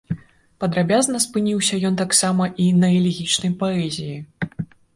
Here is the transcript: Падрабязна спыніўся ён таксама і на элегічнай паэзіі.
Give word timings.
Падрабязна 0.61 1.19
спыніўся 1.25 1.75
ён 1.91 1.99
таксама 2.01 2.49
і 2.65 2.67
на 2.81 2.91
элегічнай 2.97 3.55
паэзіі. 3.63 4.19